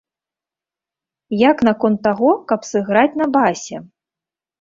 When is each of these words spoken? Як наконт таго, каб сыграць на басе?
Як 1.41 1.57
наконт 1.67 1.99
таго, 2.07 2.31
каб 2.53 2.65
сыграць 2.71 3.17
на 3.21 3.27
басе? 3.37 3.77